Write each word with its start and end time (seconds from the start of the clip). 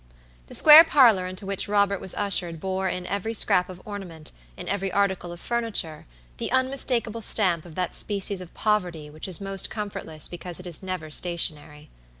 The 0.47 0.55
square 0.55 0.83
parlor 0.83 1.27
into 1.27 1.45
which 1.45 1.67
Robert 1.67 2.01
was 2.01 2.15
ushered 2.15 2.59
bore 2.59 2.89
in 2.89 3.05
every 3.05 3.35
scrap 3.35 3.69
of 3.69 3.79
ornament, 3.85 4.31
in 4.57 4.67
every 4.67 4.91
article 4.91 5.31
of 5.31 5.39
furniture, 5.39 6.07
the 6.37 6.51
unmistakable 6.51 7.21
stamp 7.21 7.65
of 7.65 7.75
that 7.75 7.93
species 7.93 8.41
of 8.41 8.55
poverty 8.55 9.11
which 9.11 9.27
is 9.27 9.39
most 9.39 9.69
comfortless 9.69 10.27
because 10.27 10.59
it 10.59 10.65
is 10.65 10.81
never 10.81 11.11
stationary. 11.11 11.91